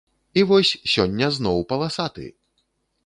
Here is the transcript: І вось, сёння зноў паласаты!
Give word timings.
І 0.39 0.43
вось, 0.51 0.71
сёння 0.95 1.29
зноў 1.37 1.61
паласаты! 1.75 2.25